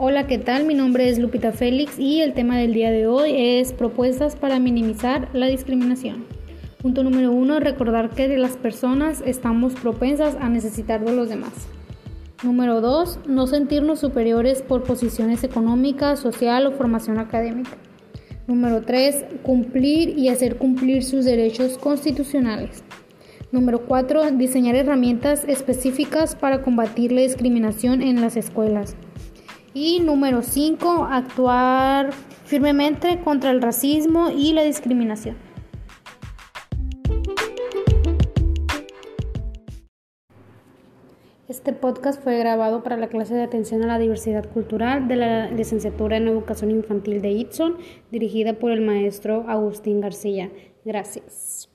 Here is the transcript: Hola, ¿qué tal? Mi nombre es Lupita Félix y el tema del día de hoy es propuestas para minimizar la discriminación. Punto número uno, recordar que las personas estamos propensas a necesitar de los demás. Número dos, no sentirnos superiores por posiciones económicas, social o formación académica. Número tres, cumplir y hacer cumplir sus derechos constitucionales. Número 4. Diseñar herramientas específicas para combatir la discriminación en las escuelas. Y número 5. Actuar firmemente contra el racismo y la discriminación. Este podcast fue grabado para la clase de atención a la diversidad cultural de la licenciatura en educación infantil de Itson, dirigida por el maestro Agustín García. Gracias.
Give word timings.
Hola, 0.00 0.28
¿qué 0.28 0.38
tal? 0.38 0.64
Mi 0.64 0.74
nombre 0.74 1.08
es 1.08 1.18
Lupita 1.18 1.50
Félix 1.50 1.98
y 1.98 2.20
el 2.20 2.32
tema 2.32 2.56
del 2.56 2.72
día 2.72 2.92
de 2.92 3.08
hoy 3.08 3.32
es 3.34 3.72
propuestas 3.72 4.36
para 4.36 4.60
minimizar 4.60 5.28
la 5.32 5.48
discriminación. 5.48 6.24
Punto 6.80 7.02
número 7.02 7.32
uno, 7.32 7.58
recordar 7.58 8.10
que 8.10 8.28
las 8.38 8.56
personas 8.56 9.24
estamos 9.26 9.74
propensas 9.74 10.36
a 10.40 10.48
necesitar 10.48 11.04
de 11.04 11.16
los 11.16 11.28
demás. 11.28 11.50
Número 12.44 12.80
dos, 12.80 13.18
no 13.26 13.48
sentirnos 13.48 13.98
superiores 13.98 14.62
por 14.62 14.84
posiciones 14.84 15.42
económicas, 15.42 16.20
social 16.20 16.68
o 16.68 16.70
formación 16.70 17.18
académica. 17.18 17.76
Número 18.46 18.82
tres, 18.82 19.24
cumplir 19.42 20.16
y 20.16 20.28
hacer 20.28 20.58
cumplir 20.58 21.02
sus 21.02 21.24
derechos 21.24 21.76
constitucionales. 21.76 22.84
Número 23.50 23.86
4. 23.86 24.32
Diseñar 24.32 24.76
herramientas 24.76 25.44
específicas 25.48 26.34
para 26.34 26.60
combatir 26.60 27.12
la 27.12 27.22
discriminación 27.22 28.02
en 28.02 28.20
las 28.20 28.36
escuelas. 28.36 28.94
Y 29.74 30.00
número 30.00 30.42
5. 30.42 31.08
Actuar 31.10 32.12
firmemente 32.44 33.20
contra 33.20 33.50
el 33.50 33.60
racismo 33.60 34.30
y 34.30 34.52
la 34.52 34.62
discriminación. 34.62 35.36
Este 41.48 41.72
podcast 41.72 42.22
fue 42.22 42.38
grabado 42.38 42.82
para 42.82 42.96
la 42.96 43.08
clase 43.08 43.34
de 43.34 43.42
atención 43.42 43.82
a 43.82 43.86
la 43.86 43.98
diversidad 43.98 44.48
cultural 44.50 45.08
de 45.08 45.16
la 45.16 45.50
licenciatura 45.50 46.18
en 46.18 46.28
educación 46.28 46.70
infantil 46.70 47.22
de 47.22 47.30
Itson, 47.30 47.78
dirigida 48.10 48.52
por 48.52 48.70
el 48.70 48.82
maestro 48.82 49.44
Agustín 49.48 50.00
García. 50.00 50.50
Gracias. 50.84 51.58